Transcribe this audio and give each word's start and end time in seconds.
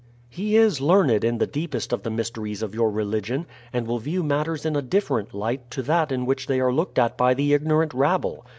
"He 0.29 0.55
is 0.57 0.81
learned 0.81 1.23
in 1.23 1.37
the 1.37 1.45
deepest 1.45 1.93
of 1.93 2.01
the 2.01 2.09
mysteries 2.09 2.63
of 2.63 2.73
your 2.73 2.89
religion, 2.89 3.45
and 3.71 3.85
will 3.85 3.99
view 3.99 4.23
matters 4.23 4.65
in 4.65 4.75
a 4.75 4.81
different 4.81 5.31
light 5.31 5.69
to 5.69 5.83
that 5.83 6.11
in 6.11 6.25
which 6.25 6.47
they 6.47 6.59
are 6.59 6.73
looked 6.73 6.97
at 6.97 7.15
by 7.15 7.35
the 7.35 7.53
ignorant 7.53 7.93
rabble. 7.93 8.43